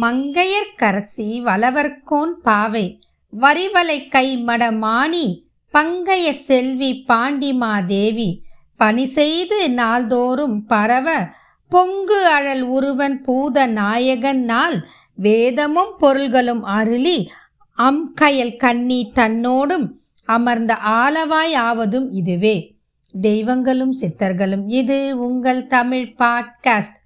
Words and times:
மங்கையர்க்கரசி 0.00 1.40
வளவர்கோன் 1.42 2.32
பாவை. 2.42 2.98
வரிவலை 3.40 4.08
கை 4.08 4.44
மடமானி 4.44 5.42
பங்கைய 5.74 6.30
செல்வி 6.30 7.04
பாண்டிமாதேவி 7.08 8.40
பணி 8.76 9.06
செய்து 9.06 9.70
நாள்தோறும் 9.70 10.66
பரவ 10.66 11.26
பொங்கு 11.68 12.26
அழல் 12.26 12.62
உருவன் 12.62 13.22
பூத 13.22 13.66
நாயகன் 13.66 14.44
நாள். 14.44 14.86
வேதமும் 15.14 15.94
பொருள்களும் 15.98 16.62
அருளி 16.62 17.30
அம்கயல் 17.78 18.56
கண்ணி 18.56 19.12
தன்னோடும் 19.14 19.90
அமர்ந்த 20.24 20.78
ஆலவாய் 20.84 21.54
ஆவதும் 21.54 22.10
இதுவே. 22.10 22.76
தெய்வங்களும் 23.20 23.92
சித்தர்களும் 23.92 24.62
இது 24.66 25.18
உங்கள் 25.18 25.66
தமிழ் 25.66 26.14
பாட்காஸ்ட். 26.18 26.98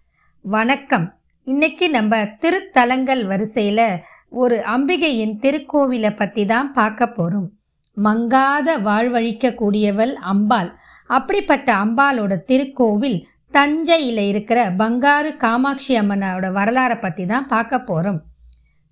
வணக்கம். 0.43 1.16
இன்னைக்கு 1.47 1.91
நம்ம 1.91 2.25
திருத்தலங்கள் 2.39 3.27
வரிசையில் 3.27 4.01
ஒரு 4.29 4.57
அம்பிகையின் 4.57 5.39
திருக்கோவிலை 5.43 6.17
பற்றி 6.17 6.45
தான் 6.45 6.73
பார்க்க 6.73 7.07
போகிறோம் 7.07 7.53
மங்காத 7.97 8.79
வாழ்வழிக்கக்கூடியவள் 8.79 10.13
அம்பாள். 10.13 10.77
அப்படிப்பட்ட 11.07 11.75
அம்பாளோட 11.75 12.37
திருக்கோவில் 12.47 13.27
தஞ்சையில் 13.51 14.29
இருக்கிற 14.29 14.71
பங்காரு 14.71 15.37
காமாட்சி 15.37 15.99
அம்மனோட 15.99 16.53
வரலாறை 16.53 17.01
பற்றி 17.01 17.27
தான் 17.27 17.47
பார்க்க 17.47 17.81
போகிறோம் 17.81 18.21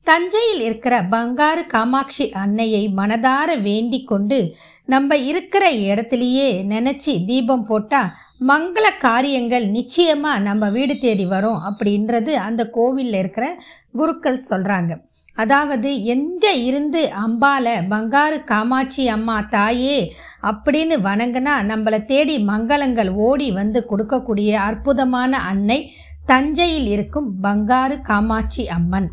தஞ்சையில் 0.06 0.60
இருக்கிற 0.60 1.02
பங்காரு 1.10 1.62
காமாட்சி 1.66 2.24
அன்னையை 2.32 2.82
மனதார 2.88 3.50
வேண்டி 3.60 4.04
கொண்டு 4.04 4.38
நம்ம 4.84 5.16
இருக்கிற 5.16 5.64
இடத்துலையே 5.72 6.48
நினச்சி 6.64 7.12
தீபம் 7.26 7.64
போட்டால் 7.64 8.10
மங்கள 8.40 8.86
காரியங்கள் 8.98 9.66
நிச்சயமாக 9.68 10.38
நம்ம 10.38 10.68
வீடு 10.70 10.98
தேடி 10.98 11.26
வரும் 11.26 11.60
அப்படின்றது 11.60 12.32
அந்த 12.34 12.70
கோவிலில் 12.70 13.18
இருக்கிற 13.18 13.46
குருக்கள் 13.92 14.46
சொல்கிறாங்க 14.50 14.92
அதாவது 15.36 15.90
எங்கே 16.04 16.52
இருந்து 16.64 17.00
அம்பால 17.22 17.66
பங்காரு 17.88 18.38
காமாட்சி 18.44 19.04
அம்மா 19.08 19.38
தாயே 19.48 19.98
அப்படின்னு 20.42 20.96
வணங்கினா 21.00 21.56
நம்மளை 21.64 22.04
தேடி 22.04 22.38
மங்களங்கள் 22.44 23.08
ஓடி 23.08 23.50
வந்து 23.50 23.80
கொடுக்கக்கூடிய 23.90 24.52
அற்புதமான 24.68 25.38
அன்னை 25.44 25.80
தஞ்சையில் 26.26 26.86
இருக்கும் 26.86 27.28
பங்காரு 27.42 28.00
காமாட்சி 28.00 28.68
அம்மன். 28.68 29.10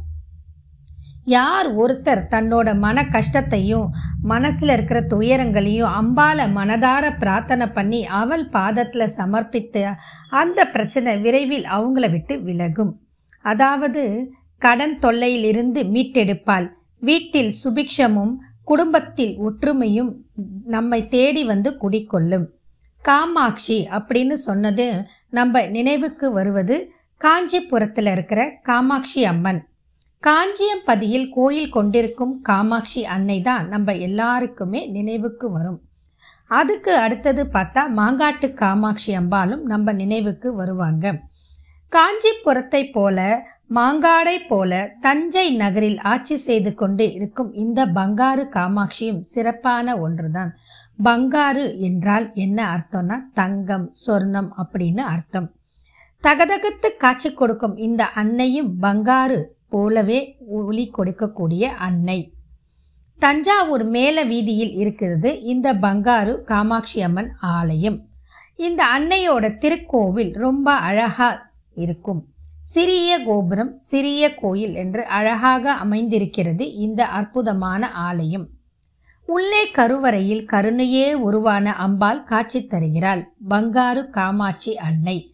யார் 1.26 1.68
ஒருத்தர் 1.76 2.22
தன்னோட 2.30 2.78
மன 2.80 3.04
கஷ்டத்தையும் 3.04 3.90
மனசில் 4.22 4.70
இருக்கிற 4.70 5.02
துயரங்களையும் 5.02 5.94
அம்பால 6.00 6.48
மனதார 6.54 7.18
பிரார்த்தனை 7.18 7.68
பண்ணி 7.68 8.06
அவள் 8.06 8.46
பாதத்தில் 8.50 9.14
சமர்ப்பித்து 9.16 9.84
அந்த 10.30 10.66
பிரச்சனை 10.66 11.18
விரைவில் 11.18 11.64
அவங்கள 11.64 12.12
விட்டு 12.12 12.42
விலகும். 12.42 13.02
அதாவது 13.42 14.32
கடன் 14.58 14.98
தொல்லையிலிருந்து 15.00 15.84
மீட்டெடுப்பாள். 15.84 16.68
வீட்டில் 17.00 17.54
சுபிக்ஷமும் 17.64 18.34
குடும்பத்தில் 18.64 19.38
ஒற்றுமையும் 19.38 20.12
நம்மை 20.66 21.08
தேடி 21.08 21.44
வந்து 21.44 21.78
குடிக்கொள்ளும் 21.82 22.46
காமாட்சி 23.02 23.88
அப்படின்னு 23.92 24.34
சொன்னது 24.34 25.06
நம்ம 25.30 25.62
நினைவுக்கு 25.68 26.32
வருவது 26.32 26.94
காஞ்சிபுரத்தில் 27.18 28.06
இருக்கிற 28.06 28.60
காமாட்சி 28.62 29.26
அம்மன். 29.26 29.70
காஞ்சியம்பதியில் 30.24 31.30
கோயில் 31.30 31.72
கொண்டிருக்கும் 31.76 32.34
காமாட்சி 32.42 33.02
அன்னை 33.06 33.38
தான் 33.42 33.68
நம்ம 33.68 33.94
எல்லாருக்குமே 34.08 34.82
நினைவுக்கு 34.88 35.48
வரும். 35.52 35.80
அதுக்கு 36.52 36.92
அடுத்தது 36.96 37.44
பார்த்தா 37.54 37.82
மாங்காட்டு 38.00 38.48
காமாட்சி 38.54 39.12
அம்பாலும் 39.16 39.64
நம்ம 39.64 39.94
நினைவுக்கு 39.94 40.50
வருவாங்க. 40.56 41.14
காஞ்சிபுரத்தை 41.92 42.82
போல 42.90 43.20
மாங்காடை 43.78 44.36
போல 44.48 44.72
தஞ்சை 45.00 45.46
நகரில் 45.52 46.00
ஆட்சி 46.00 46.36
செய்து 46.38 46.72
கொண்டு 46.74 47.06
இருக்கும் 47.14 47.52
இந்த 47.54 47.86
பங்காரு 47.98 48.44
காமாட்சியும் 48.56 49.22
சிறப்பான 49.32 49.96
ஒன்றுதான். 50.00 50.52
பங்காரு 51.04 51.66
என்றால் 51.80 52.28
என்ன 52.36 52.60
அர்த்தம்னா 52.76 53.18
தங்கம் 53.34 53.88
சொர்ணம் 54.04 54.52
அப்படின்னு 54.64 55.04
அர்த்தம். 55.14 55.48
தகதகத்து 56.24 56.90
காட்சி 56.98 57.32
கொடுக்கும் 57.34 57.76
இந்த 57.88 58.04
அன்னையும் 58.22 58.72
பங்காரு 58.82 59.40
போலவே 59.72 60.38
ஒளி 60.48 60.92
கொடுக்கக்கூடிய 60.98 61.64
அன்னை. 61.64 62.34
தஞ்சாவூர் 63.20 63.84
மேல 63.84 64.24
வீதியில் 64.24 64.74
இருக்கிறது 64.74 65.42
இந்த 65.42 65.74
பங்காரு 65.74 66.42
காமாட்சி 66.42 67.02
அம்மன் 67.02 67.36
ஆலயம். 67.40 68.06
இந்த 68.56 68.86
அன்னையோட 68.98 69.58
திருக்கோவில் 69.58 70.34
ரொம்ப 70.34 70.74
அழகா 70.74 71.42
இருக்கும். 71.76 72.26
சிறிய 72.62 73.20
கோபுரம் 73.20 73.78
சிறிய 73.78 74.36
கோயில் 74.36 74.76
என்று 74.76 75.06
அழகாக 75.06 75.74
அமைந்திருக்கிறது 75.74 76.74
இந்த 76.74 77.06
அற்புதமான 77.06 77.92
ஆலயம். 77.92 78.48
உள்ளே 79.26 79.72
கருவறையில் 79.72 80.46
கருணையே 80.46 81.14
உருவான 81.14 81.76
அம்பாள் 81.76 82.24
காட்சி 82.24 82.68
தருகிறாள். 82.68 83.34
பங்காரு 83.50 84.10
காமாட்சி 84.10 84.78
அன்னை. 84.78 85.31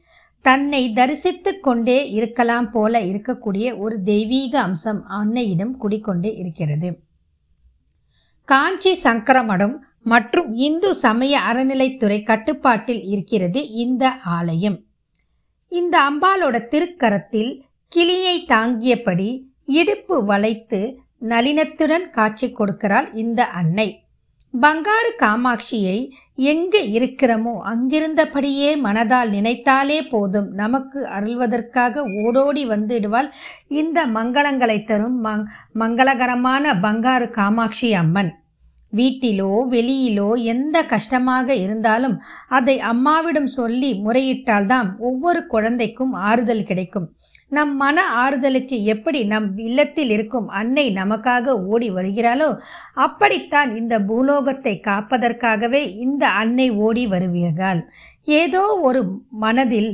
தன்னை 0.47 0.81
தரிசித்து 0.93 1.51
கொண்டே 1.59 1.97
இருக்கலாம் 2.17 2.67
போல 2.71 2.99
இருக்கக்கூடிய 3.11 3.67
ஒரு 3.77 3.95
தெய்வீக 4.03 4.53
அம்சம் 4.59 5.01
அன்னையிடம் 5.19 5.73
குடிக்கொண்டே 5.77 6.31
இருக்கிறது. 6.41 6.89
காஞ்சி 8.47 8.93
சங்கரமடம் 9.03 9.75
மற்றும் 10.03 10.49
இந்து 10.67 10.89
சமய 10.95 11.39
அறநிலைத்துறை 11.49 12.19
கட்டுப்பாட்டில் 12.23 13.03
இருக்கிறது 13.13 13.61
இந்த 13.83 14.03
ஆலயம். 14.37 14.77
இந்த 15.71 15.95
அம்பாலோட 16.09 16.55
திருக்கரத்தில் 16.73 17.51
கிளியை 17.91 18.35
தாங்கியபடி 18.47 19.29
இடுப்பு 19.79 20.17
வளைத்து 20.25 20.81
நளினத்துடன் 21.29 22.05
காட்சி 22.09 22.47
கொடுக்கிறாள் 22.51 23.07
இந்த 23.13 23.41
அன்னை. 23.59 23.87
பங்காரு 24.62 25.12
காமாட்சியை 25.18 26.12
எங்கு 26.35 26.81
இருக்கிறோமோ 26.84 27.53
அங்கிருந்தபடியே 27.63 28.69
மனதால் 28.84 29.29
நினைத்தாலே 29.29 30.09
போதும். 30.09 30.50
நமக்கு 30.53 31.07
அருள்வதற்காக 31.07 32.03
ஓடோடி 32.23 32.69
வந்துடுவாள். 32.69 33.29
இந்த 33.68 34.07
மங்களங்களை 34.07 34.84
தரும் 34.84 35.25
மங் 35.25 35.45
மங்களகரமான 35.79 36.73
பங்காரு 36.81 37.29
காமாட்சி 37.29 37.94
அம்மன். 37.94 38.31
வீட்டிலோ 38.97 39.51
வெளியிலோ 39.69 40.29
எந்த 40.43 40.77
கஷ்டமாக 40.83 41.55
இருந்தாலும் 41.55 42.15
அதை 42.47 42.75
அம்மாவிடம் 42.79 43.49
சொல்லி 43.57 43.91
முறையிட்டால்தான் 44.05 44.89
ஒவ்வொரு 44.99 45.41
குழந்தைக்கும் 45.47 46.13
ஆறுதல் 46.13 46.63
கிடைக்கும். 46.63 47.07
நம் 47.49 47.73
மன 47.75 47.97
ஆறுதலுக்கு 48.15 48.77
எப்படி 48.83 49.19
நம் 49.23 49.57
இல்லத்தில் 49.57 50.09
இருக்கும் 50.09 50.47
அன்னை 50.47 50.85
நமக்காக 50.93 51.55
ஓடி 51.65 51.89
வருகிறாளோ 51.91 52.49
அப்படித்தான் 52.93 53.75
இந்த 53.75 53.95
பூலோகத்தை 53.99 54.73
காப்பதற்காகவே 54.87 55.81
இந்த 55.97 56.27
அன்னை 56.27 56.67
ஓடி 56.71 57.07
வருவீர்கள் 57.07 57.81
ஏதோ 58.23 58.63
ஒரு 58.81 59.01
மனதில் 59.29 59.91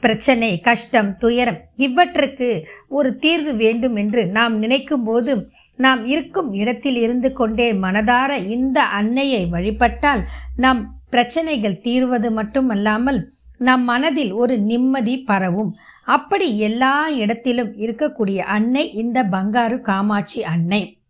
பிரச்சனை 0.00 0.60
கஷ்டம் 0.60 1.16
துயரம் 1.16 1.60
இவற்றுக்கு 1.76 2.66
ஒரு 2.88 3.16
தீர்வு 3.16 3.54
வேண்டும் 3.54 3.96
என்று 3.96 4.26
நாம் 4.26 4.58
நினைக்கும் 4.58 5.04
போது 5.04 5.48
நாம் 5.76 6.06
இருக்கும் 6.06 6.52
இடத்தில் 6.52 6.96
இருந்து 6.96 7.32
கொண்டே 7.32 7.72
மனதார 7.72 8.44
இந்த 8.46 8.82
அன்னையை 8.82 9.46
வழிபட்டால் 9.46 10.22
நம் 10.56 11.00
பிரச்சனைகள் 11.10 11.80
தீர்வது 11.80 12.30
மட்டுமல்லாமல் 12.32 13.32
நம் 13.58 13.84
மனதில் 13.84 14.32
ஒரு 14.32 14.58
நிம்மதி 14.58 15.18
பரவும். 15.18 15.76
அப்படி 16.04 16.58
எல்லா 16.58 17.08
இடத்திலும் 17.08 17.72
இருக்கக்கூடிய 17.76 18.36
அன்னை 18.36 18.92
இந்த 18.92 19.24
பங்காரு 19.24 19.80
காமாட்சி 19.80 20.42
அன்னை. 20.42 21.01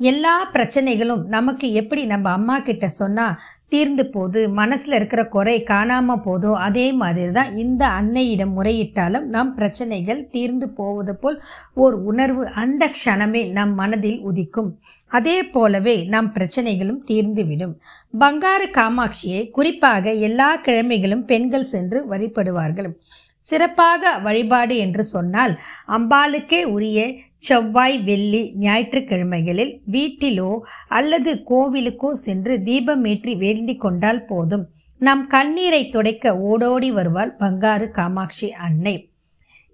எல்லா 0.00 0.32
பிரச்சனைகளும் 0.52 1.22
நமக்கு 1.26 1.66
எப்படி 1.72 2.02
நம்ம 2.06 2.26
அம்மா 2.30 2.56
கிட்ட 2.58 2.86
சொன்னால் 2.88 3.38
தீர்ந்து 3.68 4.04
போது 4.06 4.40
மனசில் 4.50 4.96
இருக்கிற 4.96 5.22
குறை 5.28 5.54
காணாமல் 5.62 6.22
போதோ 6.26 6.52
அதே 6.58 6.84
மாதிரி 6.92 7.32
தான் 7.32 7.50
இந்த 7.54 7.82
அன்னையிடம் 7.96 8.54
முறையிட்டாலும் 8.58 9.26
நம் 9.26 9.52
பிரச்சனைகள் 9.54 10.22
தீர்ந்து 10.30 10.66
போவது 10.70 11.14
போல் 11.16 11.38
ஓர் 11.74 11.96
உணர்வு 12.02 12.44
அந்த 12.54 12.86
க்ஷணமே 12.94 13.42
நம் 13.52 13.74
மனதில் 13.74 14.20
உதிக்கும். 14.22 14.70
அதே 15.10 15.36
போலவே 15.50 15.96
நம் 16.08 16.32
பிரச்சனைகளும் 16.32 17.02
தீர்ந்துவிடும். 17.06 17.74
பங்காரு 18.14 18.68
காமாட்சியை 18.70 19.42
குறிப்பாக 19.50 20.12
எல்லா 20.22 20.50
கிழமைகளும் 20.66 21.24
பெண்கள் 21.24 21.70
சென்று 21.74 22.00
வழிபடுவார்கள். 22.10 22.90
சிறப்பாக 23.44 24.18
வழிபாடு 24.18 24.74
என்று 24.76 25.02
சொன்னால் 25.04 25.52
அம்பாளுக்கே 25.88 26.60
உரிய 26.68 27.00
செவ்வாய் 27.42 27.98
வெள்ளி 27.98 28.52
ஞாயிற்றுக்கிழமைகளில் 28.58 29.72
வீட்டிலோ 29.90 30.50
அல்லது 30.88 31.32
கோவிலுக்கோ 31.50 32.10
சென்று 32.12 32.54
தீபமேற்றி 32.58 33.36
வேண்டிக் 33.36 33.80
கொண்டால் 33.80 34.24
போதும். 34.24 34.64
நம் 35.00 35.26
கண்ணீரை 35.26 35.82
துடைக்க 35.88 36.34
ஓடோடி 36.38 36.90
வருவாள் 36.90 37.36
பங்காறு 37.40 37.90
காமாட்சி 37.90 38.50
அன்னை. 38.52 38.96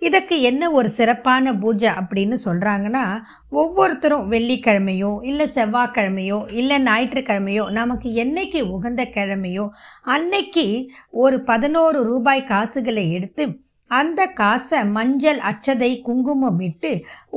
இதற்கு 0.03 0.41
என்ன 0.41 0.71
ஒரு 0.71 0.89
சிறப்பான 0.89 1.53
பூஜை 1.55 1.89
அப்படின்னு 1.89 2.37
சொல்கிறாங்கன்னா 2.45 3.05
ஒவ்வொருத்தரும் 3.51 4.27
வெள்ளிக்கிழமையோ 4.31 5.13
இல்லை 5.23 5.47
செவ்வாய்க்கிழமையோ 5.55 6.39
இல்லை 6.51 6.79
ஞாயிற்றுக்கிழமையோ 6.83 7.65
நமக்கு 7.71 8.09
என்னைக்கு 8.15 8.61
உகந்த 8.71 9.05
கிழமையோ 9.15 9.65
அன்னைக்கு 10.03 10.67
ஒரு 11.11 11.39
பதினோரு 11.43 12.03
ரூபாய் 12.03 12.45
காசுகளை 12.45 13.13
எடுத்து 13.13 13.47
அந்த 13.91 14.21
காசை 14.27 14.79
மஞ்சள் 14.87 15.41
அச்சதை 15.51 15.91
குங்குமம் 16.03 16.61
இட்டு 16.61 16.91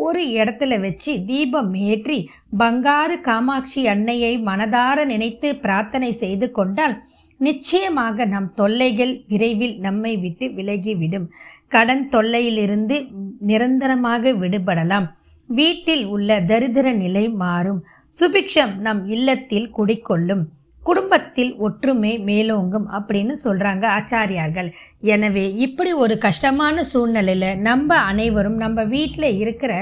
ஒரு 0.06 0.22
இடத்துல 0.38 0.80
வச்சு 0.80 1.14
தீபம் 1.26 1.74
ஏற்றி 1.90 2.18
பங்காரு 2.58 3.16
காமாட்சி 3.22 3.82
அன்னையை 3.88 4.34
மனதார 4.40 5.06
நினைத்து 5.06 5.50
பிரார்த்தனை 5.56 6.12
செய்து 6.14 6.52
கொண்டால் 6.52 6.96
நிச்சயமாக 7.40 8.26
நம் 8.26 8.50
தொல்லைகள் 8.54 9.14
விரைவில் 9.28 9.76
நம்மை 9.80 10.14
விட்டு 10.18 10.46
விலகிவிடும். 10.48 11.28
கடன் 11.68 12.06
தொல்லையிலிருந்து 12.12 12.96
நிரந்தரமாக 13.40 14.34
விடுபடலாம். 14.34 15.08
வீட்டில் 15.50 16.06
உள்ள 16.06 16.40
தரித்திர 16.42 16.88
நிலை 16.96 17.26
மாறும். 17.44 17.82
சுபிக்ஷம் 18.14 18.74
நம் 18.78 19.04
இல்லத்தில் 19.08 19.70
குடிக்கொள்ளும் 19.78 20.44
குடும்பத்தில் 20.90 21.52
ஒற்றுமை 21.66 22.12
மேலோங்கும் 22.28 22.88
அப்படின்னு 22.98 23.34
சொல்கிறாங்க 23.44 23.86
ஆச்சாரியார்கள். 23.98 24.70
எனவே 25.14 25.46
இப்படி 25.66 25.92
ஒரு 26.04 26.16
கஷ்டமான 26.26 26.84
சூழ்நிலையில் 26.92 27.50
நம்ம 27.68 28.00
அனைவரும் 28.12 28.58
நம்ம 28.64 28.86
வீட்டில் 28.96 29.30
இருக்கிற 29.44 29.74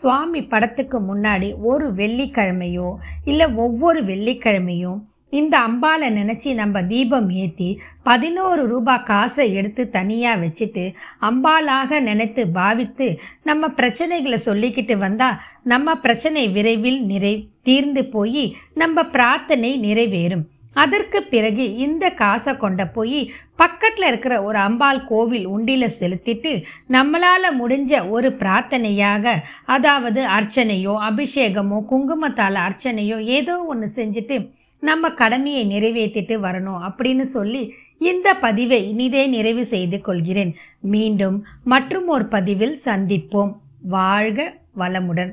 சுவாமி 0.00 0.42
படத்துக்கு 0.52 1.00
முன்னாடி 1.10 1.50
ஒரு 1.70 1.88
வெள்ளிக்கிழமையோ 2.00 2.90
இல்லை 3.24 3.48
ஒவ்வொரு 3.64 4.02
வெள்ளிக்கிழமையும் 4.10 5.00
இந்த 5.32 5.54
அம்பாலை 5.58 6.08
நினச்சி 6.10 6.50
நம்ம 6.54 6.82
தீபம் 6.82 7.28
ஏற்றி 7.42 7.68
பதினோரு 8.02 8.62
ரூபாய் 8.66 9.04
காசை 9.04 9.46
எடுத்து 9.54 9.82
தனியாக 9.90 10.40
வச்சுட்டு 10.42 10.84
அம்பாலாக 11.20 12.00
நினைத்து 12.00 12.44
பாவித்து 12.48 13.08
நம்ம 13.42 13.72
பிரச்சனைகளை 13.76 14.38
சொல்லிக்கிட்டு 14.48 14.96
வந்தால் 14.96 15.40
நம்ம 15.64 15.94
பிரச்சனை 15.96 16.48
விரைவில் 16.48 17.00
நிறை 17.04 17.34
தீர்ந்து 17.62 18.04
போய் 18.06 18.44
நம்ம 18.74 19.04
பிரார்த்தனை 19.04 19.72
நிறைவேறும். 19.80 20.44
அதற்கு 20.72 21.22
பிறகு 21.22 21.64
இந்த 21.76 22.04
காசை 22.10 22.56
கொண்ட 22.56 22.82
போய் 22.86 23.20
பக்கத்தில் 23.56 24.06
இருக்கிற 24.06 24.34
ஒரு 24.42 24.58
அம்பாள் 24.58 25.00
கோவில் 25.04 25.46
உண்டியில் 25.46 25.96
செலுத்திட்டு 26.00 26.52
நம்மளால் 26.88 27.48
முடிஞ்ச 27.58 28.08
ஒரு 28.08 28.30
பிரார்த்தனையாக 28.32 29.34
அதாவது 29.66 30.22
அர்ச்சனையோ 30.26 30.94
அபிஷேகமோ 31.08 31.80
குங்குமத்தால் 31.90 32.58
அர்ச்சனையோ 32.66 33.18
ஏதோ 33.38 33.56
ஒன்று 33.64 33.88
செஞ்சுட்டு 33.96 34.38
நம்ம 34.82 35.10
கடமையை 35.10 35.64
நிறைவேற்றிட்டு 35.66 36.36
வரணும் 36.46 36.80
அப்படின்னு 36.88 37.26
சொல்லி 37.36 37.62
இந்த 37.98 38.34
பதிவை 38.34 38.88
இனிதே 38.88 39.26
நிறைவு 39.26 39.64
செய்து 39.64 40.00
கொள்கிறேன். 40.00 40.54
மீண்டும் 40.80 41.44
மற்றும் 41.64 42.08
ஒரு 42.08 42.26
பதிவில் 42.26 42.76
சந்திப்போம். 42.84 43.52
வாழ்க 43.82 44.40
வளமுடன். 44.78 45.32